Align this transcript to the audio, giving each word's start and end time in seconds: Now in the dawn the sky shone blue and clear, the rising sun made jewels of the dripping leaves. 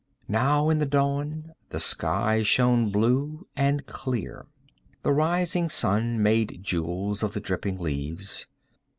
Now 0.27 0.71
in 0.71 0.79
the 0.79 0.87
dawn 0.87 1.53
the 1.69 1.79
sky 1.79 2.41
shone 2.41 2.89
blue 2.91 3.45
and 3.55 3.85
clear, 3.85 4.47
the 5.03 5.11
rising 5.13 5.69
sun 5.69 6.23
made 6.23 6.61
jewels 6.63 7.21
of 7.21 7.33
the 7.33 7.39
dripping 7.39 7.77
leaves. 7.77 8.47